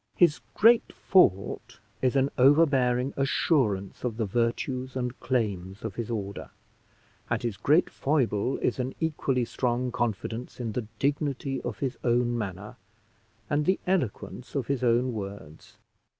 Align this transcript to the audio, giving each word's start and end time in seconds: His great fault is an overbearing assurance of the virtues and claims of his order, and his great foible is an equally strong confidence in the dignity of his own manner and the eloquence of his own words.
His 0.15 0.39
great 0.55 0.91
fault 0.91 1.79
is 2.01 2.15
an 2.15 2.31
overbearing 2.35 3.13
assurance 3.15 4.03
of 4.03 4.17
the 4.17 4.25
virtues 4.25 4.95
and 4.95 5.19
claims 5.19 5.83
of 5.85 5.93
his 5.93 6.09
order, 6.09 6.49
and 7.29 7.43
his 7.43 7.55
great 7.55 7.87
foible 7.87 8.57
is 8.63 8.79
an 8.79 8.95
equally 8.99 9.45
strong 9.45 9.91
confidence 9.91 10.59
in 10.59 10.71
the 10.71 10.87
dignity 10.97 11.61
of 11.61 11.77
his 11.77 11.99
own 12.03 12.35
manner 12.35 12.77
and 13.47 13.65
the 13.67 13.79
eloquence 13.85 14.55
of 14.55 14.65
his 14.65 14.83
own 14.83 15.13
words. 15.13 15.77